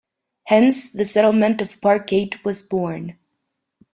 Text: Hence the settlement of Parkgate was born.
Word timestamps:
Hence 0.45 0.91
the 0.91 1.05
settlement 1.05 1.61
of 1.61 1.79
Parkgate 1.79 2.43
was 2.43 2.63
born. 2.63 3.19